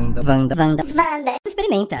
[0.00, 1.36] Wanda, Wanda, Wanda, Wanda.
[1.46, 1.98] Experimenta.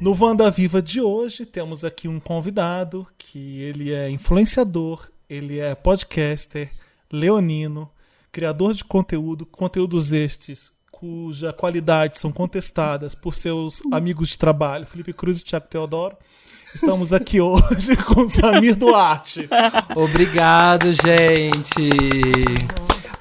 [0.00, 5.74] No Wanda Viva de hoje, temos aqui um convidado que ele é influenciador, ele é
[5.74, 6.70] podcaster,
[7.10, 7.90] leonino,
[8.30, 15.12] criador de conteúdo, conteúdos estes cuja qualidade são contestadas por seus amigos de trabalho, Felipe
[15.12, 16.16] Cruz e Tiago Teodoro.
[16.72, 19.48] Estamos aqui hoje com Samir Duarte.
[19.96, 21.90] Obrigado, gente.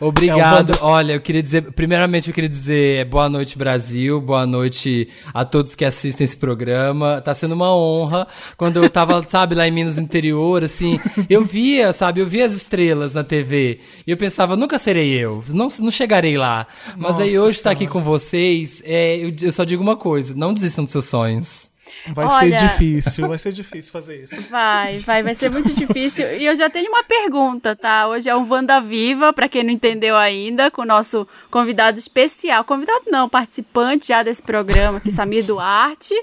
[0.02, 0.74] Obrigado.
[0.74, 5.08] É um Olha, eu queria dizer, primeiramente eu queria dizer boa noite Brasil, boa noite
[5.32, 7.22] a todos que assistem esse programa.
[7.22, 8.28] Tá sendo uma honra.
[8.58, 12.54] Quando eu tava, sabe, lá em Minas Interior, assim, eu via, sabe, eu via as
[12.54, 16.66] estrelas na TV e eu pensava, nunca serei eu, não, não chegarei lá.
[16.98, 17.94] Mas Nossa aí hoje estar aqui Senhora.
[17.94, 21.71] com vocês, é, eu, eu só digo uma coisa, não desistam dos seus sonhos.
[22.14, 24.36] Vai Olha- ser difícil, vai ser difícil fazer isso.
[24.50, 26.26] Vai, vai, vai ser muito difícil.
[26.38, 28.08] E eu já tenho uma pergunta, tá?
[28.08, 32.64] Hoje é um Wanda Viva, pra quem não entendeu ainda, com o nosso convidado especial.
[32.64, 36.14] Convidado não, participante já desse programa, aqui, Samir Duarte.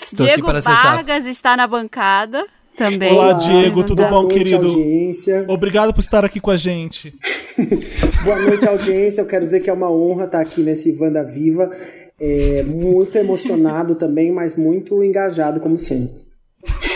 [0.00, 0.60] Estou aqui Diego para.
[0.60, 2.44] Vargas está na bancada
[2.76, 3.12] também.
[3.12, 4.08] Olá, Diego, tudo Perguntar.
[4.10, 4.66] bom, Boa noite, querido?
[4.68, 5.44] audiência.
[5.48, 7.14] Obrigado por estar aqui com a gente.
[8.24, 9.20] Boa noite, audiência.
[9.20, 11.70] Eu quero dizer que é uma honra estar aqui nesse Wanda Viva.
[12.20, 16.29] É, muito emocionado também, mas muito engajado, como sempre.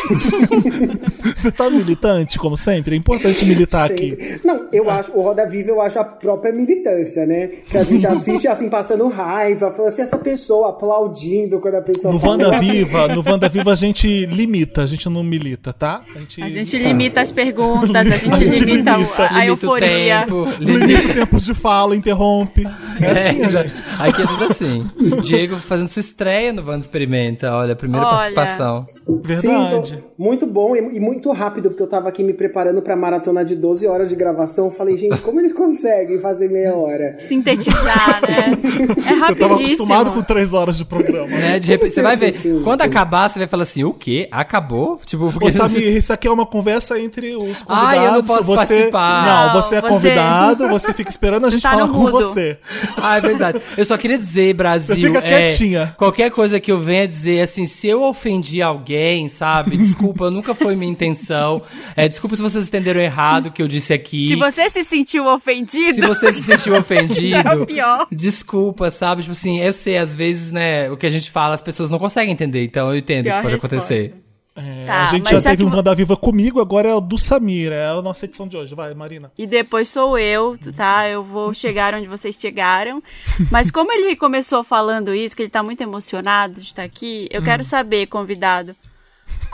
[1.37, 2.95] Você tá militante, como sempre?
[2.95, 4.11] É importante militar aqui.
[4.11, 4.41] Sempre.
[4.45, 7.49] Não, eu acho, o Roda Viva eu acho a própria militância, né?
[7.67, 12.13] Que a gente assiste assim, passando raiva, falando assim, essa pessoa aplaudindo quando a pessoa
[12.13, 12.33] No fala.
[12.33, 16.03] Wanda Eu acho- Viva, no Wanda Viva a gente limita, a gente não milita, tá?
[16.15, 19.23] A gente, A gente limita as perguntas, a gente, A gente limita, limita.
[19.23, 20.21] a, a Limita o euforia.
[20.21, 22.65] tempo, limita o tempo de fala, interrompe.
[23.01, 23.71] É, exato.
[23.99, 24.87] Aqui é tudo assim.
[25.23, 27.53] Diego fazendo sua estreia no Bando Experimenta.
[27.53, 28.17] Olha, primeira Olha.
[28.17, 28.87] participação.
[29.23, 29.89] Verdade.
[29.89, 33.45] Sim, muito bom e, e muito rápido, porque eu tava aqui me preparando pra maratona
[33.45, 34.67] de 12 horas de gravação.
[34.67, 37.17] Eu falei, gente, como eles conseguem fazer meia hora?
[37.19, 38.45] Sintetizar, né?
[39.05, 39.65] É Você tava rapidíssimo.
[39.85, 41.27] acostumado com três horas de programa.
[41.29, 41.59] Né?
[41.59, 42.33] De repente, você vai ver.
[42.33, 42.63] Sim, sim.
[42.63, 44.29] Quando acabar, você vai falar assim: o quê?
[44.31, 44.99] Acabou?
[45.05, 47.99] Tipo, porque Ô, Samir, isso aqui é uma conversa entre os convidados.
[47.99, 48.57] Ai, eu não posso você...
[48.67, 49.27] participar.
[49.55, 52.59] Não, você é você- convidado, você fica esperando a gente Tá falar com você.
[52.97, 53.61] Ah, é verdade.
[53.77, 54.97] Eu só queria dizer, Brasil.
[54.97, 55.95] Você fica é, quietinha.
[55.97, 59.77] qualquer coisa que eu venha dizer, assim, se eu ofendi alguém, sabe?
[59.85, 61.63] Desculpa, nunca foi minha intenção.
[61.97, 64.29] É, desculpa se vocês entenderam errado o que eu disse aqui.
[64.29, 68.07] Se você se sentiu ofendido, Se você se sentiu ofendido, Já é o pior.
[68.11, 69.23] desculpa, sabe?
[69.23, 71.99] Tipo assim, eu sei, às vezes, né, o que a gente fala, as pessoas não
[71.99, 73.77] conseguem entender, então eu entendo o Pior que pode resposta.
[73.77, 74.15] acontecer.
[74.57, 77.01] É, Tá, a gente já já teve que um Wanda Viva comigo, agora é o
[77.01, 77.73] do Samir.
[77.73, 78.73] É a nossa edição de hoje.
[78.73, 79.33] Vai, Marina.
[79.37, 81.09] E depois sou eu, tá?
[81.09, 83.03] Eu vou chegar onde vocês chegaram.
[83.51, 87.41] Mas como ele começou falando isso, que ele tá muito emocionado de estar aqui, eu
[87.41, 87.45] Hum.
[87.45, 88.77] quero saber, convidado,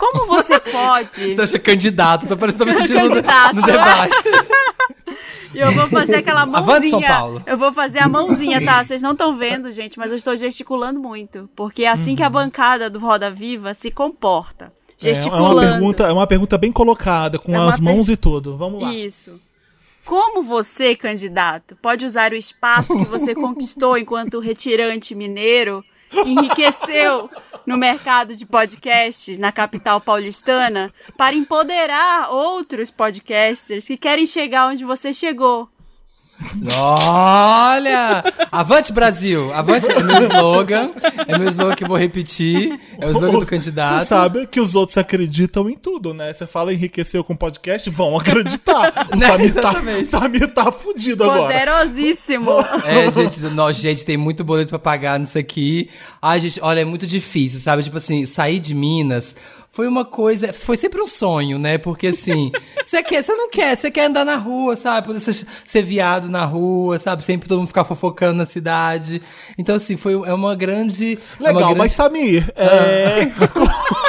[0.01, 1.35] como você pode.
[1.37, 3.55] Você acha candidato, tô parecendo me sentindo no, Candidato.
[3.57, 4.15] no debate.
[5.53, 7.09] E eu vou fazer aquela Avante, São mãozinha.
[7.09, 7.43] Paulo.
[7.45, 8.85] Eu vou fazer a mãozinha, tá?
[8.85, 11.51] Vocês não estão vendo, gente, mas eu estou gesticulando muito.
[11.57, 14.67] Porque é assim que a bancada do Roda Viva se comporta.
[14.67, 14.71] Uhum.
[15.03, 15.55] É, é Gesticulando.
[15.57, 18.57] uma pergunta, é uma pergunta bem colocada, com É as per- mãos e tudo.
[18.57, 18.95] Vamos lá.
[18.95, 19.41] Isso.
[20.05, 27.31] Como você, candidato, pode usar o espaço que você conquistou enquanto retirante mineiro, que enriqueceu
[27.67, 34.85] no mercado de podcasts na capital paulistana, para empoderar outros podcasters que querem chegar onde
[34.85, 35.69] você chegou?
[36.77, 38.25] Olha!
[38.51, 39.53] Avante Brasil!
[39.53, 40.91] Avante é meu slogan.
[41.27, 42.79] É meu slogan que eu vou repetir.
[42.99, 44.01] É o slogan do candidato.
[44.01, 46.33] Você sabe que os outros acreditam em tudo, né?
[46.33, 48.93] Você fala enriqueceu com podcast, vão acreditar.
[49.11, 50.09] O Né, Samir, tá, exatamente.
[50.09, 51.43] Samir tá fudido agora.
[51.43, 52.51] Poderosíssimo!
[52.85, 55.89] É, gente, nós, gente, tem muito boleto pra pagar nisso aqui.
[56.21, 57.83] Ai, gente, olha, é muito difícil, sabe?
[57.83, 59.35] Tipo assim, sair de Minas
[59.71, 60.53] foi uma coisa.
[60.53, 61.79] Foi sempre um sonho, né?
[61.79, 62.51] Porque assim,
[62.85, 65.07] você quer, você não quer, você quer andar na rua, sabe?
[65.07, 67.25] Poder ser, ser viado na rua, sabe?
[67.25, 69.23] Sempre todo mundo ficar fofocando na cidade.
[69.57, 71.19] Então, assim, foi é uma grande.
[71.39, 71.79] é uma Legal, grande...
[71.79, 73.31] mas Samir, é...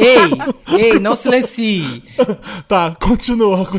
[0.00, 2.02] Ei, ei, não silencie.
[2.66, 3.70] tá, continua.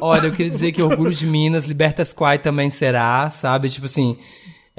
[0.00, 3.68] Olha, eu queria dizer que Orgulho de Minas, Libertas Quai também será, sabe?
[3.68, 4.16] Tipo assim,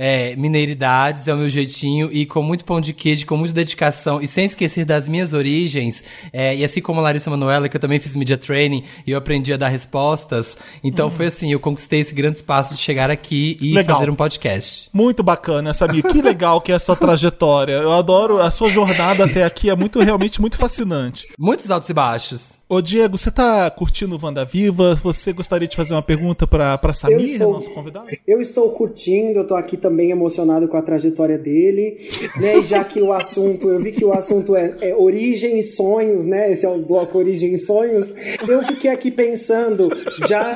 [0.02, 4.22] é, mineiridades é o meu jeitinho e com muito pão de queijo, com muita dedicação
[4.22, 6.02] e sem esquecer das minhas origens.
[6.32, 9.18] é, e assim como a Larissa Manoela, que eu também fiz media training e eu
[9.18, 10.58] aprendi a dar respostas.
[10.82, 13.98] Então foi assim, eu conquistei esse grande espaço de chegar aqui e Legal.
[13.98, 14.90] fazer um podcast.
[14.94, 16.04] Muito bacana, Samir.
[16.04, 17.74] Que legal que é a sua trajetória.
[17.74, 21.28] Eu adoro a sua jornada até aqui, é muito realmente muito fascinante.
[21.38, 22.59] Muitos altos e baixos.
[22.72, 24.94] Ô Diego, você tá curtindo o Wanda Viva?
[25.02, 28.08] Você gostaria de fazer uma pergunta pra, pra Samir, estou- nosso convidado?
[28.28, 31.98] Eu estou curtindo, eu tô aqui também emocionado com a trajetória dele,
[32.40, 32.62] né?
[32.62, 36.52] Já que o assunto, eu vi que o assunto é, é origem e sonhos, né?
[36.52, 38.14] Esse é o bloco Origem e Sonhos.
[38.48, 39.90] Eu fiquei aqui pensando,
[40.28, 40.54] já,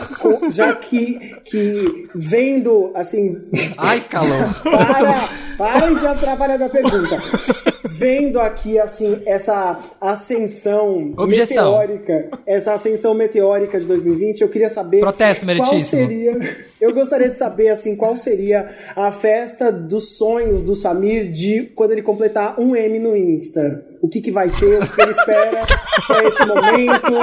[0.52, 3.42] já que, que vendo, assim,
[3.76, 4.54] Ai, calor.
[4.62, 7.73] para, parem de atrapalhar minha pergunta.
[7.96, 11.80] Vendo aqui, assim, essa ascensão Objeção.
[11.80, 16.38] meteórica, essa ascensão meteórica de 2020, eu queria saber Protesto qual seria...
[16.82, 21.94] Eu gostaria de saber, assim, qual seria a festa dos sonhos do Samir de quando
[21.94, 23.86] ele completar um M no Insta.
[24.02, 25.62] O que que vai ter, o que ele espera
[26.08, 27.14] pra esse momento.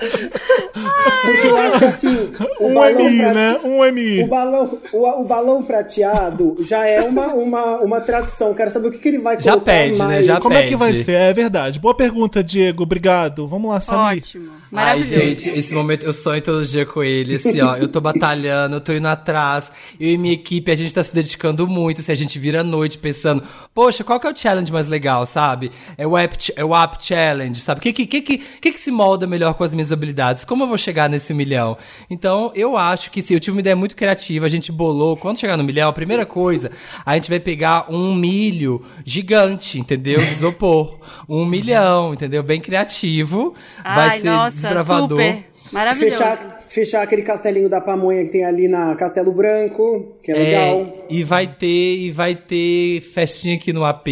[0.72, 2.30] Porque eu acho que, assim,
[2.60, 3.60] Um MI, prate- né?
[3.64, 4.22] Um MI.
[4.24, 8.54] o balão, o, o balão prateado já é uma, uma, uma tradição.
[8.54, 10.04] Quero saber o que, que ele vai Já colocar pede, né?
[10.06, 10.26] mais.
[10.26, 11.04] Já Como é que vai Pede.
[11.04, 11.12] ser?
[11.12, 11.78] É verdade.
[11.78, 12.82] Boa pergunta, Diego.
[12.82, 13.46] Obrigado.
[13.46, 14.18] Vamos lá, Samir.
[14.18, 14.50] Ótimo.
[14.72, 17.76] Ai, gente, esse momento eu sonho todo dia com ele, assim, ó.
[17.76, 19.70] Eu tô batalhando, eu tô indo atrás.
[19.98, 22.00] Eu e minha equipe, a gente tá se dedicando muito.
[22.00, 23.42] Assim, a gente vira a noite pensando,
[23.74, 25.72] poxa, qual que é o challenge mais legal, sabe?
[25.98, 27.80] É o app, é o app challenge, sabe?
[27.80, 30.44] O que, que, que, que, que que se molda melhor com as minhas habilidades?
[30.44, 31.76] Como eu vou chegar nesse milhão?
[32.08, 35.16] Então, eu acho que sim, eu tive uma ideia muito criativa, a gente bolou.
[35.16, 36.70] Quando chegar no milhão, a primeira coisa,
[37.04, 40.20] a gente vai pegar um milho gigante, entendeu?
[40.20, 40.98] De isopor.
[41.28, 42.42] Um milhão, entendeu?
[42.42, 43.54] Bem criativo.
[43.82, 45.08] vai Ai, ser nossa, desbravador.
[45.20, 45.50] super.
[45.72, 46.16] Maravilhoso.
[46.16, 50.76] Fechar, fechar aquele castelinho da pamonha que tem ali na Castelo Branco, que é, legal.
[50.76, 51.66] É, e vai ter,
[51.98, 54.06] e vai ter festinha aqui no AP.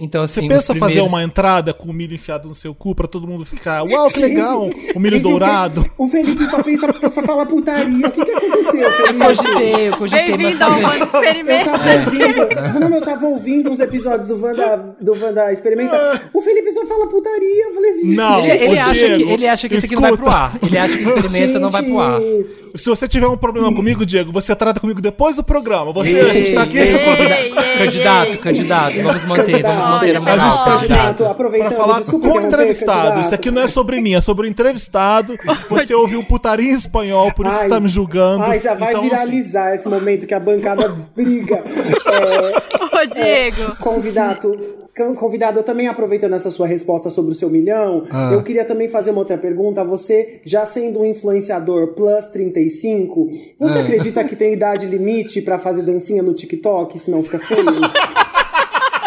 [0.00, 1.08] Então, assim, Você pensa os fazer primeiros...
[1.08, 4.18] uma entrada com o milho enfiado no seu cu pra todo mundo ficar, uau, que
[4.20, 5.88] Gente, legal, o milho gente, dourado.
[5.96, 8.08] O, Felipe só pensa, só fala putaria.
[8.08, 9.24] O que, que aconteceu, Eu Felipe?
[9.24, 10.70] cogitei, eu cogitei, Bem-vindo ao.
[10.70, 11.70] Wanda Eu Experimenta.
[11.70, 16.84] tava ouvindo, eu tava ouvindo uns episódios do Wanda, do Wanda Experimenta, o Felipe só
[16.86, 17.66] fala putaria.
[17.66, 18.44] Eu falei assim, Não.
[18.44, 20.58] Ele, ele acha Diego, que, ele acha que isso aqui não vai pro ar.
[20.60, 21.99] Ele acha que experimenta não vai pro ar.
[22.76, 25.92] Se você tiver um problema comigo, Diego, você trata comigo depois do programa.
[25.92, 28.36] Você, a gente tá aqui Ei, ei, Ei, ei, candidato, ei.
[28.36, 29.72] candidato, vamos manter, Candidato.
[29.74, 30.88] vamos manter a moral, a gente tá candidato.
[30.88, 33.20] Candidato, aproveitando, pra falar desculpa com o entrevistado.
[33.20, 35.36] Isso aqui não é sobre mim, é sobre o entrevistado.
[35.68, 38.44] Você ouviu putaria em espanhol, por isso Ai, você tá me julgando.
[38.44, 41.62] Ai, já vai Então, assim, viralizar esse momento que a bancada briga.
[42.10, 43.76] É, Ô, Diego.
[43.80, 44.56] convidado, con-
[45.14, 48.30] convidado, eu também aproveitando essa sua resposta sobre o seu milhão, Ah.
[48.32, 49.82] eu queria também fazer uma outra pergunta.
[49.84, 53.82] Você, já sendo um influenciador plus 35, você Ah.
[53.82, 57.64] acredita que tem idade limite pra fazer dancinha no TikTok, senão fica feio?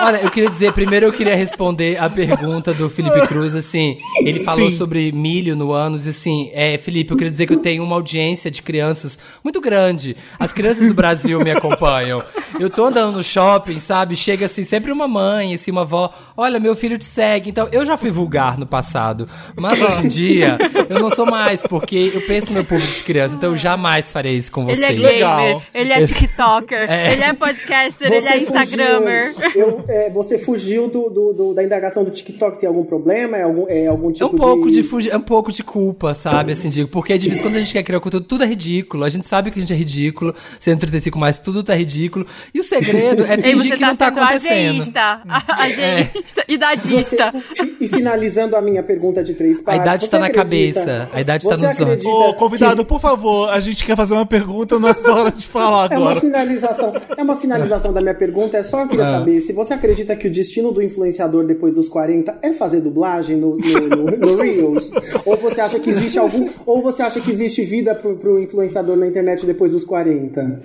[0.06, 4.44] Olha, eu queria dizer, primeiro eu queria responder a pergunta do Felipe Cruz, assim, ele
[4.44, 4.78] falou Sim.
[4.78, 7.96] sobre milho no ânus, e assim, é, Felipe, eu queria dizer que eu tenho uma
[7.96, 10.16] audiência de crianças muito grande.
[10.40, 12.24] As crianças do Brasil me acompanham.
[12.60, 14.16] Eu tô andando no shopping, sabe?
[14.16, 17.50] Chega assim, sempre uma mãe, assim, uma avó, olha, meu filho te segue.
[17.50, 20.58] Então, eu já fui vulgar no passado, mas hoje em dia,
[20.90, 24.12] eu não sou mais, porque eu penso no meu público de criança, então eu jamais
[24.12, 24.90] farei isso com Ele vocês.
[24.90, 25.64] é gamer, Legal.
[25.74, 29.34] ele é TikToker, ele é podcaster, ele é Instagrammer.
[29.34, 33.38] Fugiu, eu- é, você fugiu do, do- do- da indagação do TikTok, tem algum problema?
[33.38, 36.14] É algum, é algum É tipo um pouco de, fugi- é um pouco de culpa,
[36.14, 36.52] sabe?
[36.54, 39.04] Assim, digo, porque é difícil quando a gente quer criar conteúdo, tudo é ridículo.
[39.04, 42.26] A gente sabe que a gente é ridículo, sendo 35 mais, tudo tá ridículo.
[42.54, 44.52] E o segredo é fingir você que não tá sendo acontecendo.
[44.70, 47.32] ageísta, a- ageísta, idadista.
[47.32, 49.82] Você- e finalizando a minha pergunta de três partes.
[49.82, 52.06] idade você tá na cabeça, a idade tá você nos olhos.
[52.06, 55.46] Ô, convidado, que por favor, a gente quer fazer uma pergunta, não é hora de
[55.46, 56.22] falar É uma agora.
[56.22, 56.94] finalização.
[57.18, 58.58] É uma finalização da minha pergunta.
[58.58, 58.88] É só eu Ah.
[58.88, 62.80] queria saber se você acredita que o destino do influenciador depois dos 40 é fazer
[62.80, 64.92] dublagem no, no, no- no Reels?
[65.26, 66.48] Ou você acha que existe algum.
[66.66, 70.62] Ou você acha que existe vida pro, pro influenciador na internet depois dos 40?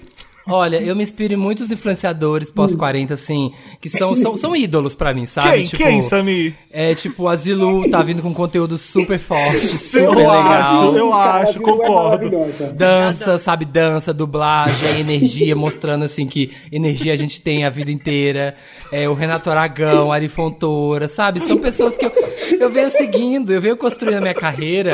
[0.49, 3.51] Olha, eu me inspiro em muitos influenciadores pós-40, assim,
[3.81, 5.51] que são, são, são ídolos pra mim, sabe?
[5.51, 5.63] Quem?
[5.65, 6.55] Tipo, Quem, Samir?
[6.71, 10.39] É tipo, o Azilu tá vindo com conteúdo super forte, super Eu legal.
[10.39, 12.31] acho, eu Cara, acho, a Zilu é concordo.
[12.75, 13.65] Dança, sabe?
[13.65, 18.55] Dança, dublagem, energia, mostrando assim que energia a gente tem a vida inteira.
[18.91, 21.41] É, o Renato Aragão, Ari Fontoura, sabe?
[21.41, 22.13] São pessoas que eu,
[22.61, 24.93] eu venho seguindo, eu venho construindo a minha carreira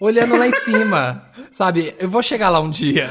[0.00, 1.25] olhando lá em cima.
[1.56, 1.94] Sabe?
[1.98, 3.08] Eu vou chegar lá um dia.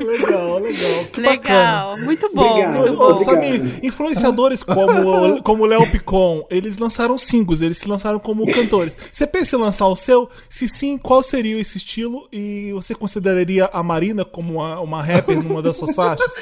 [0.00, 1.04] Legal, legal.
[1.12, 1.30] Que bacana.
[1.30, 2.78] Legal, muito bom, Obrigado.
[2.78, 3.04] muito bom.
[3.10, 3.34] Obrigado.
[3.34, 8.96] Sabe, influenciadores como como o Léo Picon, eles lançaram singles, eles se lançaram como cantores.
[9.12, 10.30] Você pensa em lançar o seu?
[10.48, 12.26] Se sim, qual seria esse estilo?
[12.32, 16.32] E você consideraria a Marina como uma, uma rapper numa das suas faixas?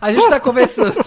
[0.00, 1.04] A gente tá conversando.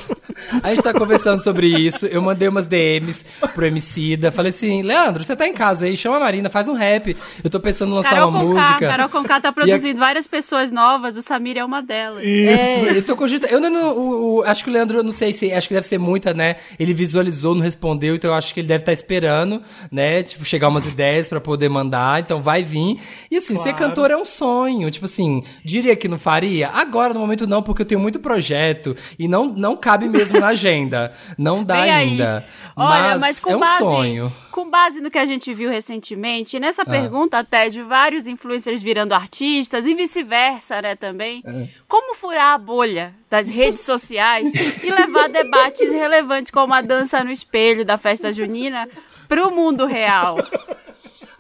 [0.62, 2.06] A gente tá conversando sobre isso.
[2.06, 4.32] Eu mandei umas DMs pro Emicida.
[4.32, 7.16] Falei assim, Leandro, você tá em casa aí, chama a Marina, faz um rap.
[7.44, 8.88] Eu tô pensando em lançar Carol uma Conká, música.
[8.88, 12.24] Carol Conká tá produzindo várias pessoas novas, o Samir é uma delas.
[12.26, 13.54] É, eu tô cogitando.
[13.54, 15.52] Eu não, não- o- o- acho que o Leandro, não sei se.
[15.52, 16.56] Acho que deve ser muita, né?
[16.80, 19.62] Ele visualizou, não respondeu, então eu acho que ele deve estar esperando,
[19.92, 20.24] né?
[20.24, 22.20] Tipo, chegar umas ideias pra poder mandar.
[22.22, 23.00] Então vai vir.
[23.30, 23.78] E assim, ser Claro.
[23.78, 24.90] cantor é um sonho.
[24.92, 26.70] Tipo assim, diria que não faria?
[26.70, 30.48] Agora, no momento, não, porque eu tenho muito projeto e não, não cabe mesmo na
[30.48, 31.14] agenda.
[31.38, 32.10] Não dá Vem aí.
[32.10, 32.46] ainda.
[32.76, 34.34] Olha, mas, mas com é um base, sonho.
[34.52, 36.86] com base no que a gente viu recentemente, e nessa Ah.
[36.86, 41.44] pergunta até de vários influencers virando artistas e vice-versa, né, também.
[41.46, 41.68] É.
[41.88, 44.52] Como furar a bolha das redes sociais
[44.84, 48.88] e levar debates relevantes como a dança no espelho da festa junina
[49.28, 50.38] pro mundo real?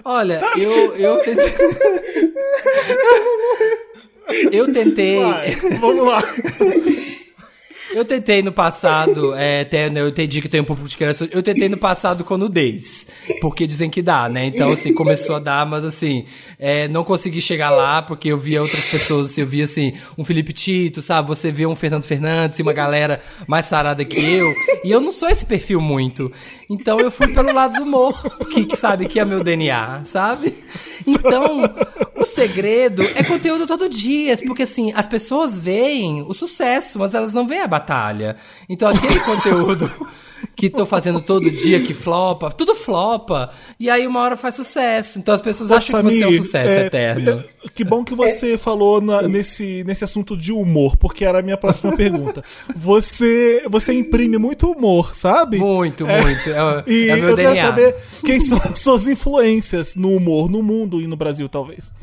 [0.03, 1.45] Olha, eu, eu tentei.
[4.51, 5.19] Eu tentei.
[5.19, 6.21] Vai, vamos lá.
[7.94, 11.27] Eu tentei no passado, é, até, né, eu entendi que tem um pouco de criança.
[11.32, 13.08] Eu tentei no passado com nudez.
[13.42, 14.48] Porque dizem que dá, né?
[14.48, 16.25] Então, assim, começou a dar, mas assim,
[16.60, 20.25] é, não consegui chegar lá, porque eu via outras pessoas, assim, eu via assim, um
[20.25, 21.27] Felipe Tito, sabe?
[21.27, 24.54] Você vê um Fernando Fernandes, uma galera mais sarada que eu.
[24.84, 26.32] E eu não sou esse perfil muito.
[26.70, 28.13] Então eu fui pelo lado do humor,
[28.50, 30.54] que, que sabe que é meu DNA, sabe?
[31.05, 31.62] Então,
[32.15, 37.33] o segredo é conteúdo todo dia, porque assim, as pessoas veem o sucesso, mas elas
[37.33, 38.35] não veem a batalha.
[38.67, 39.91] Então, aquele conteúdo
[40.55, 45.17] que tô fazendo todo dia, que flopa, tudo flopa, e aí uma hora faz sucesso.
[45.19, 47.43] Então as pessoas acham que você é um sucesso é, eterno.
[47.63, 51.41] é, que bom que você falou na- nesse, nesse assunto de humor, porque era a
[51.41, 52.43] minha próxima pergunta.
[52.75, 55.57] Você, você imprime muito humor, sabe?
[55.57, 56.49] Muito, muito.
[56.49, 57.53] É, E é meu eu DNA.
[57.53, 61.93] quero saber quem são suas influências no humor, no mundo e no Brasil, talvez.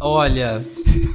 [0.00, 0.64] Olha,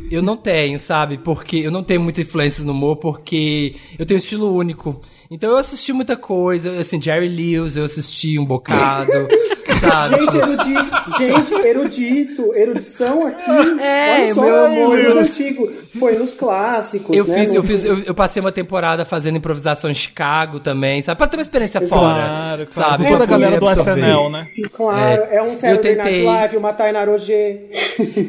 [0.10, 1.18] eu não tenho, sabe?
[1.18, 5.00] Porque eu não tenho muita influência no humor, porque eu tenho um estilo único.
[5.30, 9.12] Então eu assisti muita coisa, assim, Jerry Lewis, eu assisti um bocado,
[9.79, 10.20] sabe?
[10.20, 13.44] Gente, erudito, gente, erudito, erudição aqui.
[13.82, 17.15] É, Olha só, meu amor, foi nos eu- antigos, foi nos clássicos.
[17.15, 17.34] Eu né?
[17.39, 21.17] fiz, eu fiz, eu, eu passei uma temporada fazendo improvisação em Chicago também, sabe?
[21.17, 21.89] Pra ter uma experiência Exato.
[22.01, 22.89] fora, Claro, claro.
[22.91, 23.08] sabe?
[23.08, 23.70] Toda a galera do.
[23.70, 24.48] SNL, né?
[24.74, 26.24] Claro, é, um Eu Saturday Night tentei.
[26.25, 27.70] Live, uma Tainá Roger.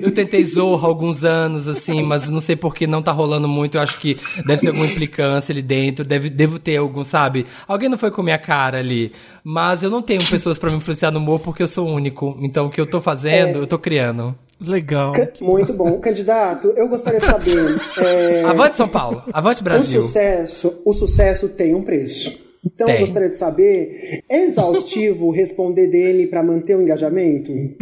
[0.03, 3.49] Eu tentei Zorra há alguns anos, assim, mas não sei por que não tá rolando
[3.49, 3.77] muito.
[3.79, 7.47] Eu acho que deve ser alguma implicância ali dentro, deve, devo ter algum, sabe?
[7.67, 9.13] Alguém não foi com minha cara ali.
[9.49, 12.37] Mas eu não tenho pessoas pra me influenciar no humor porque eu sou único.
[12.41, 14.35] Então o que eu tô fazendo, eu tô criando.
[14.61, 15.13] Legal.
[15.41, 15.99] Muito bom.
[16.01, 17.77] Candidato, eu gostaria de saber.
[17.99, 20.03] é, Avante São Paulo, avante o Brasil.
[20.03, 22.47] sucesso, o sucesso tem um preço.
[22.67, 23.05] Então, eu Tem.
[23.05, 27.53] gostaria de saber, é exaustivo responder DM para manter o engajamento?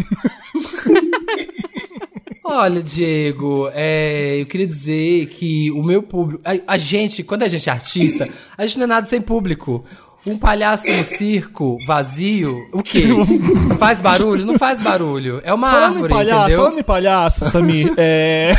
[2.45, 6.43] Olha, Diego, é, eu queria dizer que o meu público.
[6.45, 9.83] A, a gente, quando a gente é artista, a gente não é nada sem público.
[10.26, 13.02] Um palhaço no circo, vazio, o quê?
[13.78, 14.47] Faz barulho?
[14.47, 15.43] Não faz barulho.
[15.45, 16.59] É uma Falando em árvore, palhaço, entendeu?
[16.59, 18.54] falando em palhaço, Samir, é...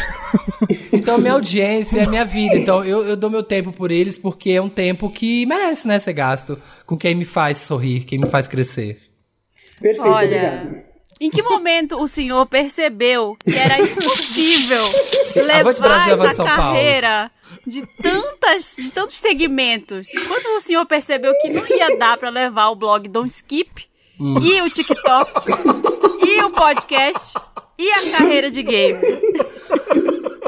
[0.93, 2.55] Então, minha audiência é minha vida.
[2.55, 5.97] Então, eu, eu dou meu tempo por eles porque é um tempo que merece, né,
[5.97, 8.99] ser gasto com quem me faz sorrir, quem me faz crescer.
[9.79, 10.83] Perfeito, Olha, obrigado.
[11.19, 14.83] em que momento o senhor percebeu que era impossível
[15.35, 17.31] levar Avante Brasil, essa carreira
[17.65, 20.07] de tantas, de tantos segmentos?
[20.27, 23.85] Quando o senhor percebeu que não ia dar pra levar o blog Don't Skip
[24.19, 24.39] Hum.
[24.41, 25.29] e o TikTok
[26.25, 27.33] e o podcast
[27.77, 28.97] e a carreira de game?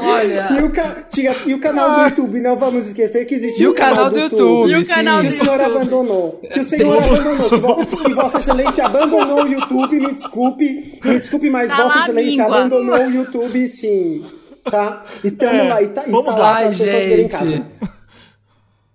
[0.00, 0.48] Olha.
[0.52, 0.96] E o, ca-
[1.44, 4.70] e o canal do YouTube, não vamos esquecer que existia E o canal do YouTube,
[4.70, 5.76] E o canal Que do o senhor YouTube.
[5.76, 6.40] abandonou.
[6.52, 7.48] Que o senhor abandonou.
[7.50, 9.98] Que, vo- que Vossa Excelência abandonou o YouTube.
[9.98, 11.00] Me desculpe.
[11.04, 12.56] Me desculpe, mas Tá Vossa Excelência míngua.
[12.58, 14.24] abandonou o YouTube, sim.
[14.70, 15.04] Tá?
[15.24, 15.82] E tamo É, lá.
[15.82, 17.64] E tá, vamos lá, lá gente.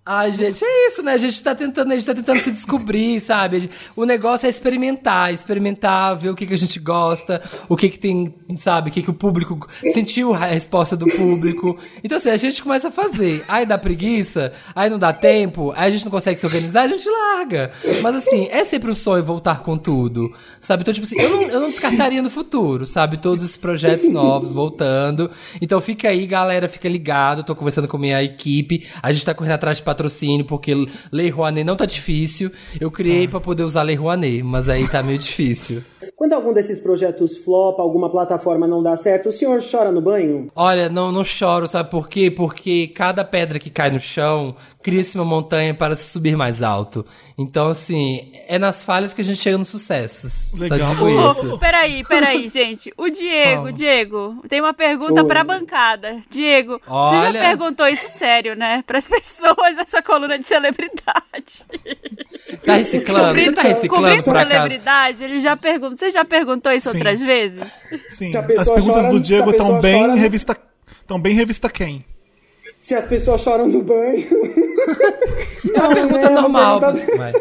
[0.06, 1.12] Ai, gente, é isso, né?
[1.12, 3.56] A gente tá tentando, a gente tá tentando se descobrir, sabe?
[3.56, 3.60] A
[3.96, 7.98] O negócio é experimentar, experimentar, ver o que, que a gente gosta, o que que
[7.98, 8.90] tem, sabe?
[8.90, 11.78] O que que o público sentiu a resposta do público.
[12.02, 13.46] Então, assim, a gente começa a fazer.
[13.48, 16.88] Aí dá preguiça, aí não dá tempo, aí a gente não consegue se organizar, a
[16.88, 17.72] gente larga.
[18.02, 20.30] Mas, assim, é sempre um sonho voltar com tudo,
[20.60, 20.82] sabe?
[20.82, 23.16] Então, tipo assim, eu não, eu não descartaria no futuro, sabe?
[23.16, 25.30] Todos esses projetos novos voltando.
[25.62, 27.42] Então, fica aí, galera, fica ligado.
[27.42, 28.86] Tô conversando com minha equipe.
[29.02, 30.74] A gente tá correndo atrás de patrocínio, porque
[31.12, 32.50] Lei Rouanet não tá difícil.
[32.80, 35.82] Eu criei pra poder usar Lei Rouanet, mas aí tá meio difícil.
[36.16, 40.48] Quando algum desses projetos flopa, alguma plataforma não dá certo, o senhor chora no banho?
[40.54, 42.30] Olha, não, não choro, sabe por quê?
[42.30, 47.04] Porque cada pedra que cai no chão cria-se uma montanha para se subir mais alto.
[47.38, 50.52] Então, assim, é nas falhas que a gente chega nos sucessos.
[50.52, 50.78] Legal.
[50.84, 51.58] Só digo isso.
[51.58, 52.92] peraí, peraí, gente.
[52.98, 53.72] O Diego, Fala.
[53.72, 55.26] Diego, tem uma pergunta Oi.
[55.26, 56.18] pra bancada.
[56.30, 57.40] Diego, você já Olha.
[57.40, 58.84] perguntou isso sério, né?
[58.86, 61.64] Pras pessoas dessa coluna de celebridade.
[62.66, 63.40] Tá reciclando?
[63.40, 64.50] Você tá reciclando Cobrindo por acaso?
[64.52, 65.96] celebridade, ele já pergunta.
[65.96, 66.96] Você já perguntou isso Sim.
[66.98, 67.64] outras vezes?
[68.08, 68.36] Sim.
[68.36, 70.56] A As perguntas chora- do a Diego estão bem chora- revista.
[71.00, 72.04] Estão bem revista quem?
[72.84, 74.26] Se as pessoas choram no banho.
[75.74, 76.80] É uma pergunta é uma normal.
[76.80, 77.34] pergunta- mas-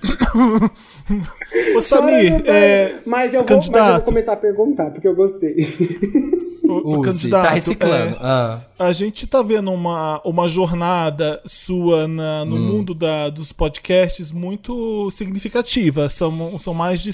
[1.76, 5.54] Ô, Samir, é, mas, eu vou, mas eu vou começar a perguntar, porque eu gostei.
[6.64, 7.44] o, o Use, candidato.
[7.44, 8.14] tá reciclando.
[8.14, 8.60] é, Ah.
[8.78, 15.10] A gente tá vendo uma, uma jornada sua na- no mundo da, dos podcasts muito
[15.10, 16.08] significativa.
[16.08, 17.10] São, são mais, de,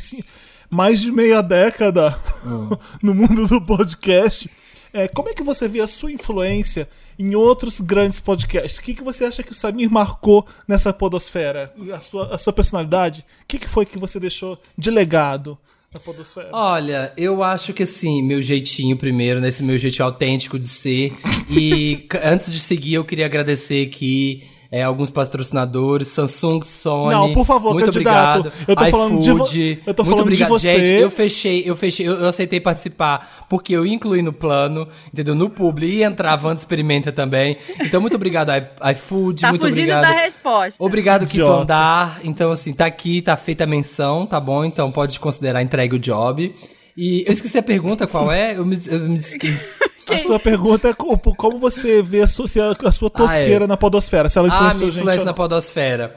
[0.71, 2.17] mais de meia década
[3.03, 4.49] no mundo do podcast.
[4.97, 6.89] É, como é que você vê a sua influência
[7.19, 8.79] em outros grandes podcasts?
[8.79, 11.71] O que, que você acha que o Samir marcou nessa podosfera?
[11.93, 13.21] A sua, a sua personalidade?
[13.43, 15.59] O que, que foi que você deixou de legado
[15.95, 16.49] na podosfera?
[16.51, 21.13] Olha, eu acho que assim, meu jeitinho primeiro, nesse meu jeitinho autêntico de ser.
[21.51, 27.15] E antes de seguir, eu queria agradecer aqui é, alguns patrocinadores, Samsung, Sony.
[27.15, 28.65] Não, por favor, muito candidato, obrigado.
[28.69, 30.79] eu tô falando de vo- iFood, eu tô muito falando de obrigado, você.
[30.87, 30.93] gente.
[31.03, 35.35] Eu fechei, eu fechei, eu, eu aceitei participar porque eu incluí no plano, entendeu?
[35.35, 37.57] No publi e entrava antes experimenta também.
[37.81, 38.51] Então muito obrigado
[38.93, 40.03] iFood, Tá muito fugindo obrigado.
[40.03, 40.83] da resposta.
[40.85, 41.47] Obrigado, Quinto.
[41.47, 42.21] Andar.
[42.25, 44.65] Então, assim, tá aqui, tá feita a menção, tá bom?
[44.65, 46.55] Então pode considerar entregue o job.
[46.97, 48.57] E eu esqueci a pergunta, qual é?
[48.57, 49.75] Eu me, eu me esqueci.
[50.09, 52.47] A sua pergunta é co- como você vê a sua,
[52.85, 53.67] a, sua tosqueira Ah, é.
[53.67, 56.15] na podosfera, se ela Ah, influenciou minha gente influência ou na podosfera.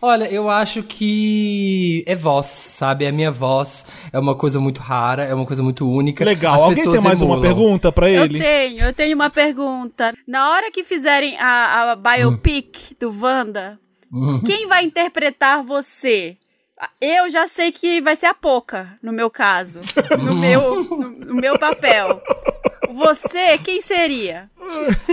[0.00, 3.04] Olha, eu acho que é voz, sabe?
[3.04, 6.24] A minha voz é uma coisa muito rara, é uma coisa muito única.
[6.24, 6.54] Legal.
[6.54, 7.42] As Alguém pessoas tem mais uma emulam.
[7.42, 8.38] pergunta pra Eu ele?
[8.38, 10.12] tenho, eu tenho uma pergunta.
[10.24, 13.76] Na hora que fizerem a, a biopic do Wanda,
[14.46, 16.36] quem vai interpretar você?
[17.00, 19.80] Eu já sei que vai ser a Poca, no meu caso.
[20.18, 22.22] No meu, no, no meu papel.
[22.90, 24.50] Você, quem seria?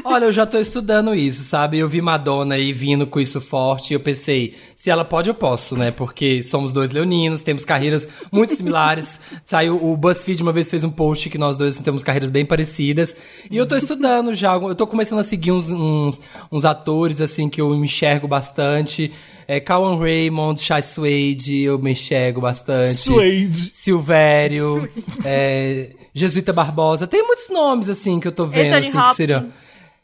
[0.03, 1.77] Olha, eu já tô estudando isso, sabe?
[1.77, 5.33] Eu vi Madonna aí vindo com isso forte e eu pensei, se ela pode, eu
[5.33, 5.91] posso, né?
[5.91, 9.19] Porque somos dois leoninos, temos carreiras muito similares.
[9.43, 13.15] Saiu o BuzzFeed uma vez fez um post que nós dois temos carreiras bem parecidas.
[13.49, 16.21] E eu tô estudando já, eu tô começando a seguir uns, uns,
[16.51, 19.11] uns atores, assim, que eu me enxergo bastante.
[19.47, 22.97] É, Cowan Raymond, Chai Suede, eu me enxergo bastante.
[22.97, 23.69] Suede.
[23.73, 24.87] Silvério,
[25.25, 27.07] é, Jesuíta Barbosa.
[27.07, 29.49] Tem muitos nomes, assim, que eu tô vendo, Anthony assim, que seriam.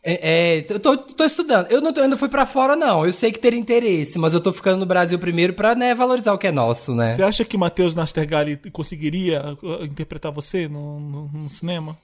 [0.07, 1.65] É, é, eu tô, tô estudando.
[1.71, 3.03] Eu não tô, eu não fui pra fora, não.
[3.05, 6.31] Eu sei que teria interesse, mas eu tô ficando no Brasil primeiro pra, né, valorizar
[6.31, 7.15] o que é nosso, né?
[7.15, 11.97] Você acha que Matheus Nastergalli conseguiria uh, interpretar você no, no- no cinema?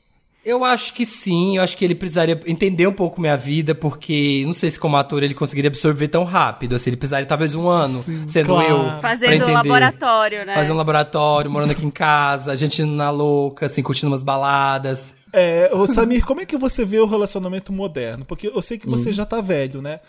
[0.43, 4.44] Eu acho que sim, eu acho que ele precisaria entender um pouco minha vida, porque
[4.46, 7.70] não sei se como ator ele conseguiria absorver tão rápido, assim, ele precisaria talvez um
[7.70, 8.68] ano sendo claro.
[8.68, 9.01] eu.
[9.01, 9.51] Fazendo entender.
[9.51, 10.55] laboratório, né?
[10.55, 14.24] Fazendo um laboratório, morando aqui em casa, a gente indo na louca, assim, curtindo umas
[14.24, 15.13] baladas.
[15.33, 18.25] É, ô Samir, como é que você vê o relacionamento moderno?
[18.25, 20.00] Porque eu sei que você já tá velho, né?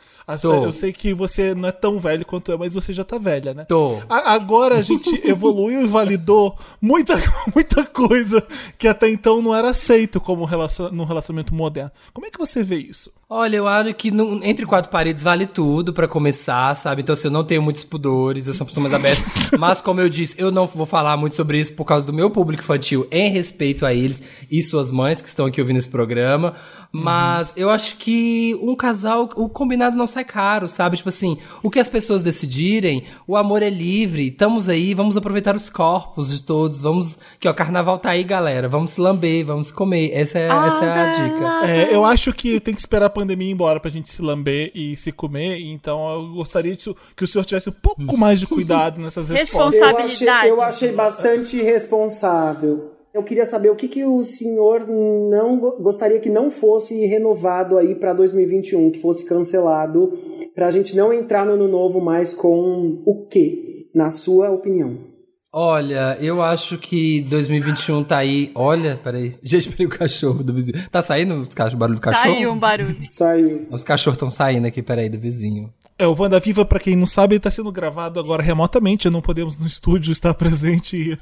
[0.43, 0.65] Tô.
[0.67, 3.53] Eu sei que você não é tão velho quanto eu, mas você já tá velha,
[3.55, 3.65] né?
[3.65, 3.99] Tô.
[4.09, 7.15] A- agora a gente evoluiu e validou muita,
[7.55, 8.45] muita coisa
[8.79, 11.91] que até então não era aceito como relacion, no relacionamento moderno.
[12.13, 13.13] Como é que você vê isso?
[13.35, 17.01] Olha, eu acho que no- entre quatro paredes vale tudo pra começar, sabe?
[17.01, 19.23] Então, assim, eu não tenho muitos pudores, eu sou uma pessoa mais aberta.
[19.59, 22.29] Mas, como eu disse, eu não vou falar muito sobre isso por causa do meu
[22.29, 26.53] público infantil, em respeito a eles e suas mães que estão aqui ouvindo esse programa.
[26.95, 30.99] Mas eu acho que um casal, o combinado não sai caro, sabe?
[30.99, 35.57] Tipo assim, o que as pessoas decidirem, o amor é livre, estamos aí, vamos aproveitar
[35.57, 37.17] os corpos de todos, vamos.
[37.41, 38.69] Que ó, carnaval tá aí, galera.
[38.69, 40.11] Vamos se lamber, vamos comer.
[40.13, 41.67] Essa é, essa é a dica.
[41.67, 44.71] É, eu acho que tem que esperar a pandemia ir embora pra gente se lamber
[44.75, 45.59] e se comer.
[45.61, 49.81] Então eu gostaria de- que o senhor tivesse um pouco mais de cuidado nessas respostas.
[49.81, 52.93] Eu achei, eu achei bastante responsável.
[53.15, 57.77] Eu queria saber o que, que o senhor não go- gostaria que não fosse renovado
[57.77, 60.19] aí para 2021, que fosse cancelado,
[60.55, 65.12] pra gente não entrar no ano novo mais com o quê, na sua opinião?
[65.55, 68.51] Olha, eu acho que 2021 tá aí.
[68.55, 69.37] Olha, peraí.
[69.45, 70.83] Gente, peraí o cachorro do vizinho.
[70.91, 72.35] Tá saindo os cachorros, barulho do cachorro?
[72.35, 72.97] Saiu um barulho.
[73.11, 73.67] Saiu.
[73.71, 75.71] Os cachorros estão saindo aqui, peraí, do vizinho.
[75.99, 79.09] É, o Wanda Viva, pra quem não sabe, ele tá sendo gravado agora remotamente.
[79.09, 81.17] Não podemos no estúdio estar presente.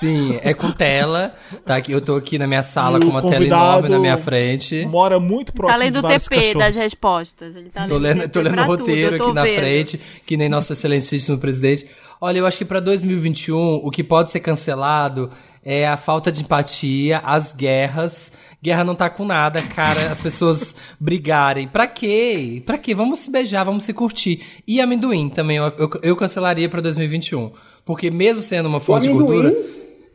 [0.00, 1.34] Sim, é com tela.
[1.64, 4.18] Tá aqui, eu tô aqui na minha sala E com uma tela enorme na minha
[4.18, 4.84] frente.
[4.86, 6.58] Mora muito Tá próximo lendo de o vários TP cachorros.
[6.58, 7.56] das respostas.
[7.56, 9.54] Ele tá Tô lendo, lendo, tô lendo o tudo, roteiro tô aqui na vendo.
[9.56, 11.86] frente, que nem nosso excelentíssimo presidente.
[12.20, 15.30] Olha, eu acho que pra 2021 o que pode ser cancelado
[15.64, 18.32] é a falta de empatia, as guerras.
[18.66, 20.10] Guerra não tá com nada, cara.
[20.10, 21.68] As pessoas brigarem.
[21.68, 22.60] Pra quê?
[22.66, 22.96] Pra quê?
[22.96, 24.40] Vamos se beijar, vamos se curtir.
[24.66, 27.52] E amendoim também, eu, eu, eu cancelaria pra 2021.
[27.84, 29.56] Porque mesmo sendo uma fonte de gordura.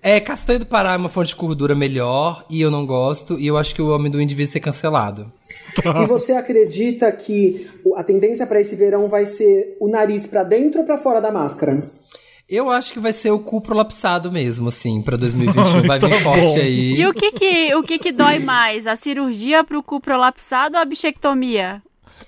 [0.03, 3.39] É, castanha do Pará é uma fonte de gordura melhor e eu não gosto.
[3.39, 5.31] E eu acho que o amendoim devia ser cancelado.
[6.03, 10.81] E você acredita que a tendência para esse verão vai ser o nariz para dentro
[10.81, 11.89] ou para fora da máscara?
[12.51, 15.87] Eu acho que vai ser o cu prolapsado mesmo, assim, pra 2021.
[15.87, 16.99] Vai vir forte aí.
[16.99, 18.87] E o que que, o que que dói mais?
[18.87, 21.81] A cirurgia pro cu prolapsado ou a bichectomia?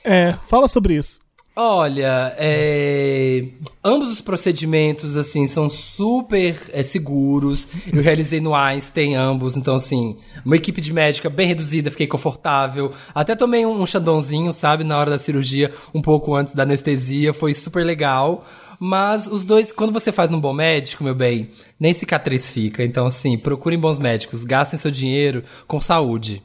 [0.03, 1.21] É, fala sobre isso.
[1.55, 3.45] Olha, é,
[3.83, 7.67] ambos os procedimentos, assim, são super é, seguros.
[7.93, 12.91] Eu realizei no Einstein ambos, então, assim, uma equipe de médica bem reduzida, fiquei confortável.
[13.13, 17.36] Até tomei um, um xandãozinho, sabe, na hora da cirurgia, um pouco antes da anestesia,
[17.36, 18.43] foi super legal.
[18.85, 22.83] Mas os dois, quando você faz num bom médico, meu bem, nem cicatriz fica.
[22.83, 26.43] Então, assim, procurem bons médicos, gastem seu dinheiro com saúde.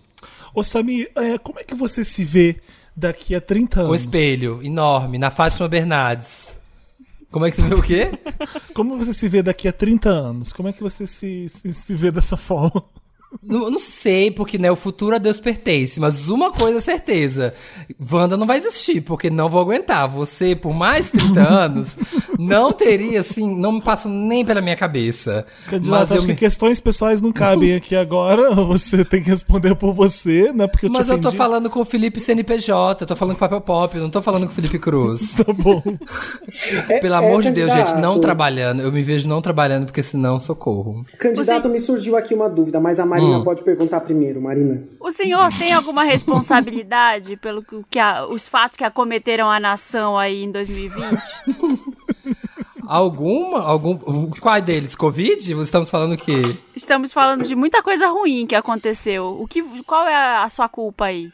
[0.55, 2.61] Ô, Samir, é, como é que você se vê
[2.95, 4.03] daqui a 30 Com anos?
[4.03, 6.57] espelho enorme, na Fátima Bernardes.
[7.29, 8.11] Como é que você vê o quê?
[8.73, 10.53] Como você se vê daqui a 30 anos?
[10.53, 12.85] Como é que você se, se, se vê dessa forma?
[13.43, 17.53] Não, não sei, porque né, o futuro a Deus pertence, mas uma coisa é certeza:
[18.11, 20.09] Wanda não vai existir, porque não vou aguentar.
[20.09, 21.97] Você, por mais 30 anos,
[22.39, 25.45] não teria, assim, não me passa nem pela minha cabeça.
[25.67, 28.55] Candidato, Mas eu, acho me- que questões pessoais não cabem aqui agora.
[28.67, 30.67] Você tem que responder por você, né?
[30.67, 33.45] Porque eu te mas eu tô falando com o Felipe CNPJ, eu tô falando com
[33.45, 35.37] o Papel Pop, não tô falando com o Felipe Cruz.
[35.45, 35.83] Tá bom.
[36.89, 38.83] É- Pelo é, amor de Deus, gente, não trabalhando.
[38.83, 41.03] Eu me vejo não trabalhando, porque senão, socorro.
[41.19, 44.83] Candidato, me surgiu aqui uma dúvida, mas a Marina pode perguntar primeiro, Marina.
[45.01, 50.17] O senhor tem alguma responsabilidade pelo que que a- os fatos que acometeram a nação
[50.19, 51.19] aí em 2020?
[52.87, 53.61] Alguma?
[53.63, 54.31] Algum.
[54.41, 54.95] Qual deles?
[54.95, 55.53] Covid?
[55.61, 56.57] Estamos falando o quê?
[56.75, 59.27] Estamos falando de muita coisa ruim que aconteceu.
[59.39, 61.31] O que, qual é a, a sua culpa aí?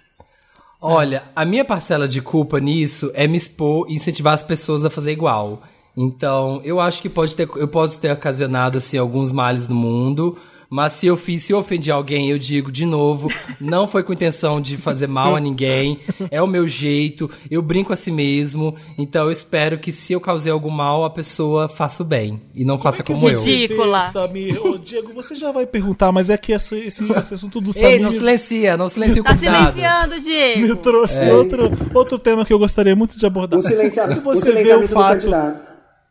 [0.81, 4.91] Olha, a minha parcela de culpa nisso é me expor e incentivar as pessoas a
[4.91, 5.63] fazer igual.
[5.97, 10.37] Então, eu acho que pode ter, eu posso ter ocasionado assim alguns males no mundo,
[10.75, 14.13] mas se eu fiz, se eu ofendi alguém, eu digo de novo, não foi com
[14.13, 16.01] intenção de fazer mal a ninguém,
[16.33, 20.21] é o meu jeito, eu brinco a si mesmo, então eu espero que se eu
[20.21, 23.41] causei algum mal, a pessoa faça o bem e não faça como eu.
[23.41, 24.11] você- Ridícula.
[24.11, 24.61] Samir?
[24.67, 27.91] Ô, Diego, você já vai perguntar, mas é que esse, esse, esse assunto do Samir
[27.91, 29.71] Ei, não silencia, não silencia o Tá convidado.
[29.71, 30.77] silenciando, me Diego.
[30.79, 33.61] trouxe outro, outro tema que eu gostaria muito de abordar.
[33.61, 34.09] O, silencia...
[34.09, 35.61] Quando o você vê o silenciamento do fato candidato.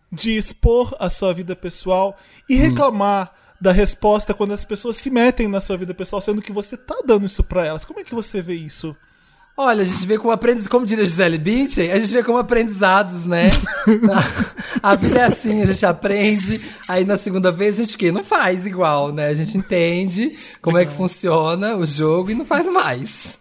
[0.10, 2.16] de expor a sua vida pessoal
[2.50, 6.52] e reclamar da resposta quando as pessoas se metem na sua vida pessoal, sendo que
[6.52, 7.86] você tá dando isso pra elas.
[7.86, 8.94] Como é que você vê isso?
[9.56, 13.24] Olha, a gente vê como aprendiz, como diria Gisele Bündchen, a gente vê como aprendizados,
[13.24, 13.52] né?
[14.84, 18.12] a vida é assim, a gente aprende, aí na segunda vez a gente o quê?
[18.12, 19.28] Não faz igual, né?
[19.28, 20.28] A gente entende
[20.62, 23.40] como é que funciona o jogo e não faz mais.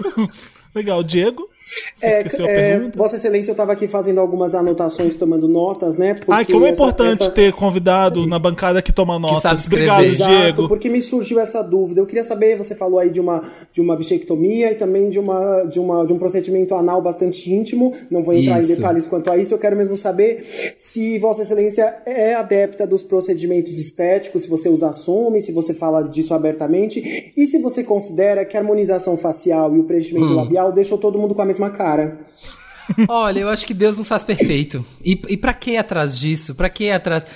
[0.72, 1.47] Legal, Diego?
[1.96, 2.98] Você É, esqueceu a é, pergunta?
[2.98, 6.14] Vossa Excelência, eu estava aqui fazendo algumas anotações, tomando notas, né?
[6.14, 9.60] Porque Ai, como é essa- importante essa- ter convidado na bancada que toma notas.
[9.60, 9.90] escrever.
[9.90, 10.68] Obrigado, Exato, Diego.
[10.68, 12.00] porque me surgiu essa dúvida.
[12.00, 15.64] Eu queria saber, você falou aí de uma, de uma bichectomia e também de, uma,
[15.64, 17.94] de, uma, de um procedimento anal bastante íntimo.
[18.10, 18.72] Não vou entrar Isso.
[18.72, 19.54] em detalhes quanto a isso.
[19.54, 24.82] Eu quero mesmo saber se Vossa Excelência é adepta dos procedimentos estéticos, se você os
[24.82, 29.80] assume, se você fala disso abertamente, e se você considera que a harmonização facial e
[29.80, 30.36] o preenchimento Hum.
[30.36, 32.18] labial deixou todo mundo com a mesma cara.
[33.08, 34.84] Olha, eu acho que Deus nos faz perfeito.
[35.04, 36.54] E, e pra que atrás disso?
[36.54, 37.26] Pra que atrás?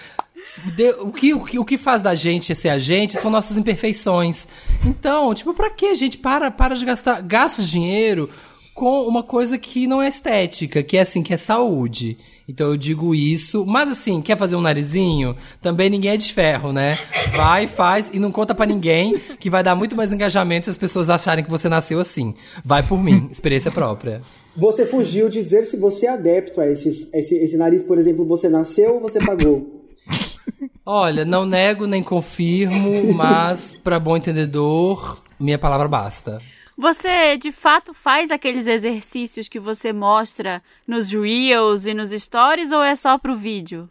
[0.75, 3.57] De- o, que, o, que, o que faz da gente ser a gente são nossas
[3.59, 4.47] imperfeições.
[4.85, 8.29] Então, tipo, pra que a gente para, para de gastar, gasta dinheiro
[8.75, 12.17] com uma coisa que não é estética, que é assim, que é saúde.
[12.49, 15.37] Então eu digo isso, mas assim, quer fazer um narizinho?
[15.61, 16.99] Também ninguém é de ferro, né?
[17.35, 20.77] Vai, faz e não conta pra ninguém, que vai dar muito mais engajamento se as
[20.77, 22.35] pessoas acharem que você nasceu assim.
[22.65, 24.23] Vai por mim, experiência própria.
[24.57, 28.27] Você fugiu de dizer se você é adepto a esses, esse, esse nariz, por exemplo,
[28.27, 29.83] você nasceu ou você pagou?
[30.85, 36.41] Olha, não nego nem confirmo, mas para bom entendedor, minha palavra basta.
[36.83, 42.83] Você de fato faz aqueles exercícios que você mostra nos Reels e nos Stories ou
[42.83, 43.89] é só pro vídeo?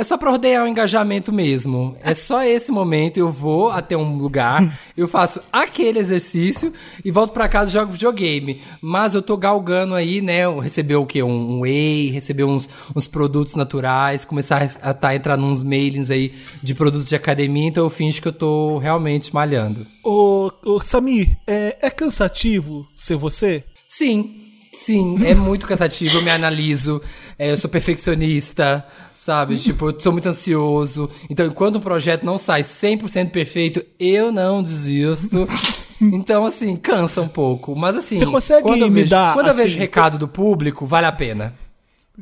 [0.00, 1.94] É só pra rodear o engajamento mesmo.
[2.02, 6.72] É só esse momento, eu vou até um lugar, eu faço aquele exercício
[7.04, 8.62] e volto pra casa e jogo videogame.
[8.80, 10.48] Mas eu tô galgando aí, né?
[10.58, 11.22] Receber o quê?
[11.22, 16.32] Um, um whey, receber uns, uns produtos naturais, começar a tá, entrar nos mailings aí
[16.62, 19.86] de produtos de academia, então eu finjo que eu tô realmente malhando.
[20.02, 23.64] Ô, ô, Samir, é, é cansativo ser você?
[23.86, 27.00] Sim, sim, é muito cansativo, eu me analiso,
[27.38, 29.56] é, eu sou perfeccionista, sabe?
[29.58, 31.08] Tipo, eu sou muito ansioso.
[31.28, 35.48] Então, enquanto um projeto não sai 100% perfeito, eu não desisto.
[36.02, 37.76] Então, assim, cansa um pouco.
[37.76, 40.26] Mas, assim, Você consegue quando eu me vejo, dar, quando eu assim, vejo recado do
[40.26, 41.54] público, vale a pena.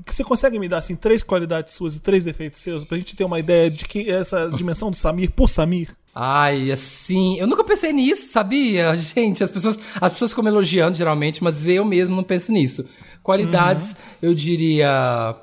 [0.07, 3.25] Você consegue me dar assim três qualidades suas e três defeitos seus pra gente ter
[3.25, 5.97] uma ideia de que essa dimensão do Samir por Samir?
[6.15, 8.95] Ai, assim, eu nunca pensei nisso, sabia?
[8.97, 12.85] Gente, as pessoas, as pessoas ficam me elogiando geralmente, mas eu mesmo não penso nisso.
[13.23, 15.37] Qualidades, eu diria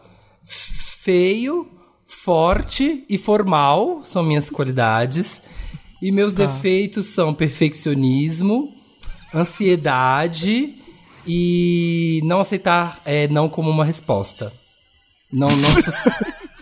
[0.46, 1.68] feio,
[2.06, 5.42] forte e formal são minhas qualidades.
[6.02, 8.74] E meus defeitos são perfeccionismo,
[9.34, 10.76] ansiedade
[11.26, 14.52] e não aceitar é, não como uma resposta.
[15.32, 15.70] Não, não.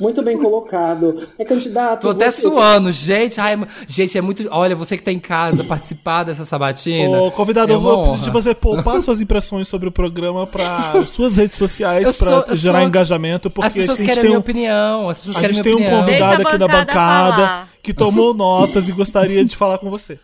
[0.00, 1.28] Muito bem colocado.
[1.38, 2.02] É candidato.
[2.02, 3.40] Tô até você- suando, gente.
[3.40, 4.48] Ai, gente, é muito.
[4.50, 7.20] Olha, você que tá em casa participar dessa sabatina.
[7.20, 11.04] Ô, convidado, é eu vou pedir de você poupar suas impressões sobre o programa para
[11.06, 14.06] suas redes sociais, Eu para sou- eu gerar sou- engajamento, porque As pessoas a gente
[14.08, 15.08] querem tem minha um, opinião.
[15.08, 16.04] As pessoas a querem gente minha tem um opinião.
[16.06, 17.68] convidado Deixa a aqui da bancada bancada falar.
[17.82, 20.18] que tomou notas e gostaria de falar com você.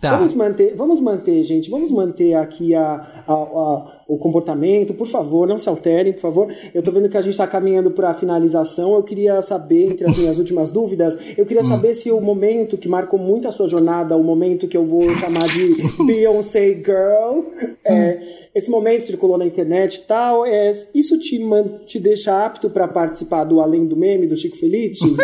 [0.00, 0.16] Tá.
[0.16, 5.46] Vamos manter, vamos manter, gente, vamos manter aqui a, a- a- o comportamento, por favor,
[5.46, 6.48] não se alterem, por favor.
[6.74, 8.94] Eu tô vendo que a gente está caminhando para a finalização.
[8.94, 12.88] Eu queeria saber, entre as minhas últimas dúvidas, eu queria saber se o momento que
[12.88, 17.42] marcou muito a sua jornada, o momento que eu vou chamar de Beyoncé Girl,
[17.84, 21.38] é, esse momento circulou na internet e tal, é, isso te,
[21.84, 25.04] te deixa apto para participar do Além do Meme, do Chico Felice?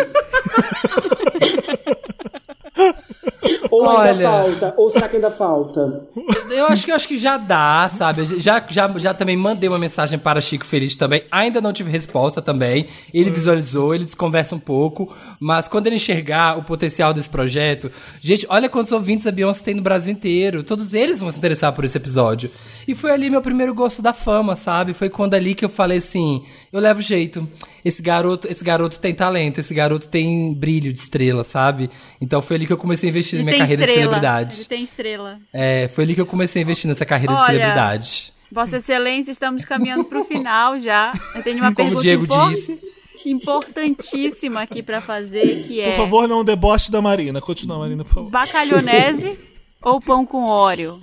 [3.77, 4.29] Ou ainda Olha.
[4.29, 4.73] falta?
[4.77, 6.03] Ou será que ainda falta?
[6.49, 8.25] Eu acho que eu acho que já dá, sabe?
[8.39, 11.23] Já, já, já também mandei uma mensagem para Chico Feliz também.
[11.31, 12.87] Ainda não tive resposta também.
[13.13, 15.13] Ele visualizou, ele desconversa um pouco.
[15.39, 17.91] Mas quando ele enxergar o potencial desse projeto.
[18.21, 20.63] Gente, olha quantos ouvintes a Beyoncé tem no Brasil inteiro.
[20.63, 22.49] Todos eles vão se interessar por esse episódio.
[22.87, 24.93] E foi ali meu primeiro gosto da fama, sabe?
[24.93, 27.47] Foi quando ali que eu falei assim: eu levo jeito.
[27.83, 31.89] Esse garoto, esse garoto tem talento, esse garoto tem brilho de estrela, sabe?
[32.19, 33.99] Então foi ali que eu comecei a investir Ele na minha carreira de estrela.
[34.01, 34.55] celebridade.
[34.57, 35.39] Ele tem estrela.
[35.53, 38.33] É, foi ali que eu comecei a investir nessa carreira de Olha, celebridade.
[38.51, 41.13] Vossa Excelência, estamos caminhando para o final já.
[41.35, 42.79] Eu tenho uma Como o pergunta Diego impor- disse.
[43.25, 47.41] importantíssima aqui para fazer, que é Por favor, não deboche da Marina.
[47.41, 48.29] Continua, Marina, por favor.
[48.29, 49.37] bacalhonese
[49.81, 51.01] ou pão com óleo?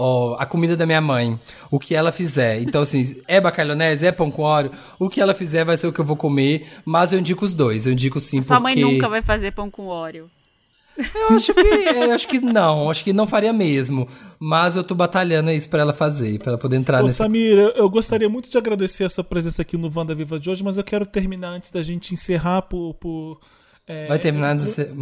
[0.00, 1.38] Ó, a comida da minha mãe,
[1.72, 2.60] o que ela fizer.
[2.62, 5.92] Então, assim, é bacalhonese, é pão com óleo, o que ela fizer vai ser o
[5.92, 7.84] que eu vou comer, mas eu indico os dois.
[7.84, 8.74] Eu indico sim, Sua porque...
[8.80, 10.30] mãe nunca vai fazer pão com óleo.
[10.98, 14.08] Eu acho que, eu acho que não, acho que não faria mesmo.
[14.38, 17.24] Mas eu tô batalhando isso pra ela fazer, pra ela poder entrar Ô, nessa...
[17.24, 20.50] Samir, eu- eu gostaria muito de agradecer a sua presença aqui no Wanda Viva de
[20.50, 22.94] hoje, mas eu quero terminar antes da gente encerrar por.
[22.94, 23.40] por,
[23.86, 24.92] é, Vai terminar de ser...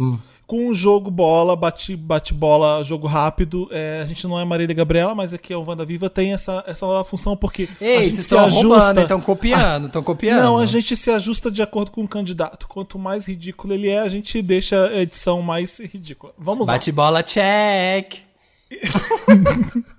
[0.47, 3.67] com um jogo bola, bate, bate bola, jogo rápido.
[3.69, 6.63] É, a gente não é Marília Gabriela, mas aqui é o Wanda Viva, tem essa,
[6.65, 10.41] essa função porque a Ei, gente vocês se estão roubando, estão copiando, estão copiando.
[10.41, 12.65] Não, a gente se ajusta de acordo com o candidato.
[12.65, 16.33] Quanto mais ridículo ele é, a gente deixa a edição mais ridícula.
[16.37, 18.23] Vamos Bate bola, check.
[18.71, 19.27] lá.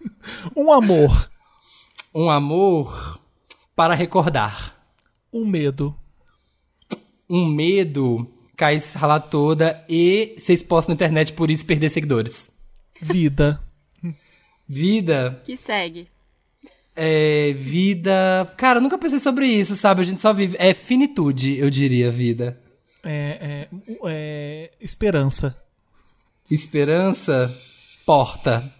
[0.56, 1.30] Um amor,
[2.14, 3.20] Um amor
[3.76, 4.74] para recordar.
[5.32, 5.94] um medo,
[7.28, 8.26] um medo
[8.58, 12.50] cair se ralar toda e ser exposto na internet por isso perder seguidores.
[13.00, 13.58] vida,
[14.68, 16.06] Vida, Que segue.
[16.94, 17.54] é.
[17.56, 18.52] Vida.
[18.58, 20.02] Cara, eu nunca pensei sobre isso, sabe?
[20.02, 20.56] A gente só vive.
[20.60, 22.60] É finitude, eu diria, vida.
[23.02, 25.56] é, é, é, esperança,
[26.50, 27.54] Esperança,
[28.04, 28.70] porta.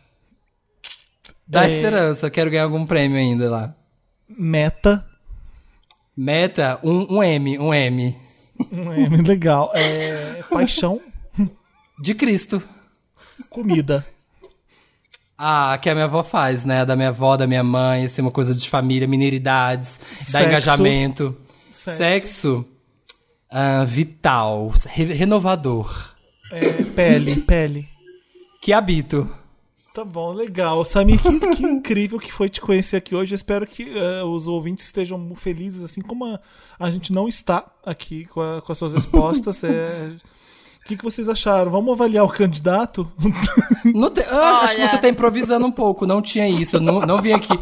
[1.46, 1.70] Dá É.
[1.70, 3.74] esperança, quero ganhar algum prêmio ainda lá.
[4.28, 5.06] meta,
[6.16, 8.16] Meta, um, um M, um M.
[8.72, 9.70] M, legal.
[9.74, 11.00] É, paixão,
[12.00, 12.62] De Cristo.
[13.50, 14.04] comida,
[15.40, 16.84] Ah, que a minha avó faz, né?
[16.84, 21.36] Da minha avó, da minha mãe, assim, uma coisa de família, mineiridades, dá engajamento.
[21.70, 21.96] Sexo.
[21.96, 22.66] Sexo,
[23.48, 26.12] ah, vital, re- renovador.
[26.50, 27.88] é, pele, pele.
[28.60, 29.32] Que habito.
[29.98, 30.84] Tá bom, legal.
[30.84, 33.32] Samir, que, que incrível que foi te conhecer aqui hoje.
[33.34, 36.38] Eu espero que eh, os ouvintes estejam felizes, assim como a,
[36.78, 39.64] a gente não está aqui com, a- com as suas respostas.
[39.64, 40.12] É,
[40.82, 41.70] O que, que vocês acharam?
[41.72, 43.10] Vamos avaliar o candidato?
[43.84, 46.06] Não te- ah, Acho que você tá improvisando um pouco.
[46.06, 46.76] Não tinha isso.
[46.76, 47.52] Eu não, não vim aqui.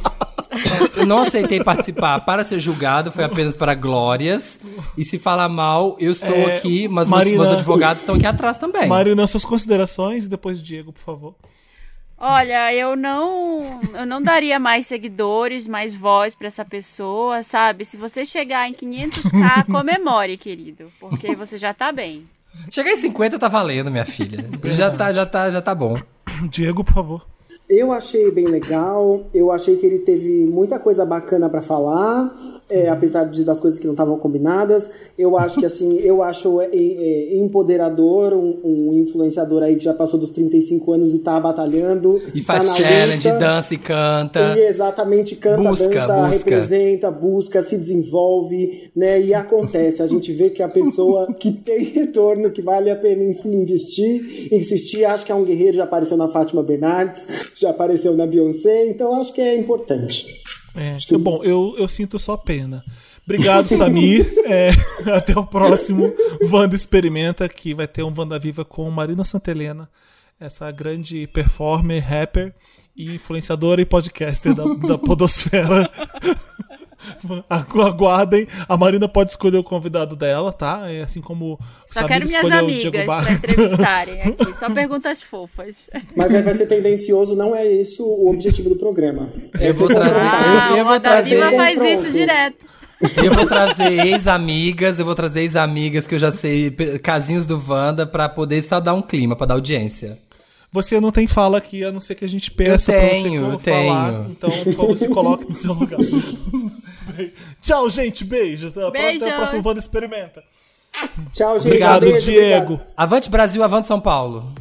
[0.94, 4.58] Eu não aceitei participar para ser julgado, foi apenas para glórias.
[4.96, 8.26] E se falar mal, eu estou É, aqui, mas Marina- meus, meus advogados estão aqui
[8.26, 8.86] atrás também.
[8.88, 11.34] Marina, suas considerações e depois Diego, por favor.
[12.18, 17.84] Olha, eu não, eu não daria mais seguidores, mais voz pra essa pessoa, sabe?
[17.84, 22.26] Se você chegar em 500k, comemore, querido, porque você já tá bem.
[22.70, 24.48] Chegar em 50 tá valendo, minha filha.
[24.64, 25.98] Já tá, já tá, já tá bom.
[26.50, 27.26] Diego, por favor.
[27.68, 32.32] Eu achei bem legal, eu achei que ele teve muita coisa bacana pra falar,
[32.68, 34.90] é, apesar de, das coisas que não estavam combinadas.
[35.18, 39.94] Eu acho que assim, eu acho é, é, empoderador um, um influenciador aí que já
[39.94, 42.20] passou dos 35 anos e tá batalhando.
[42.34, 43.40] E tá faz challenge, luta.
[43.40, 44.40] dança e canta.
[44.56, 46.38] E exatamente canta, Busca, dança, busca.
[46.38, 49.20] representa, busca, se desenvolve, né?
[49.20, 50.02] E acontece.
[50.02, 53.48] A gente vê que a pessoa que tem retorno, que vale a pena em se
[53.48, 58.26] investir, insistir, acho que é um guerreiro, já apareceu na Fátima Bernardes, já apareceu na
[58.26, 60.45] Beyoncé, então acho que é importante.
[60.76, 62.84] É, que bom, eu, eu sinto só pena.
[63.24, 64.26] Obrigado, Samir.
[64.46, 64.70] É,
[65.10, 66.14] até o próximo
[66.48, 69.90] Wanda Experimenta, que vai ter um Wanda Viva com Marina Santelena,
[70.38, 72.54] essa grande performer, rapper
[72.94, 75.90] e influenciadora e podcaster da, da Podosfera.
[77.48, 78.46] Agu- Aguardem.
[78.68, 80.90] A Marina pode escolher o convidado dela, tá?
[80.90, 84.54] É assim como Só Samir quero minhas amigas pra entrevistarem aqui.
[84.54, 85.90] Só perguntas fofas.
[86.16, 89.30] Mas aí vai ser tendencioso, não é isso o objetivo do programa.
[89.58, 90.70] É Eu vou ser trazer- confrontado.
[90.72, 92.66] eu- eu vou a trazer- faz isso direto.
[93.22, 96.70] Eu vou trazer ex-amigas, eu vou trazer ex-amigas que eu já sei,
[97.02, 100.18] casinhos do Wanda, pra poder só dar um clima, pra dar audiência.
[100.76, 103.46] Você não tem fala aqui, a não ser que a gente peça Eu pra tenho,
[103.46, 104.10] você eu falar.
[104.12, 104.30] tenho.
[104.30, 105.98] Então, favor, se coloque no seu lugar.
[107.62, 108.24] Tchau, gente.
[108.26, 108.68] Beijo.
[108.68, 110.44] Até, a próxima- até o próximo Wanda Experimenta.
[111.32, 111.66] Tchau, gente.
[111.68, 112.74] Obrigado, Beijo, Diego.
[112.74, 112.86] obrigado.
[112.94, 114.52] Avante Brasil, avante São Paulo.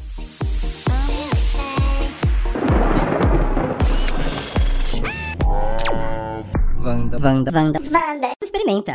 [6.81, 7.17] Wanda.
[7.17, 7.51] Wanda.
[7.51, 7.79] Wanda.
[7.91, 8.29] Wanda.
[8.41, 8.93] Experimenta.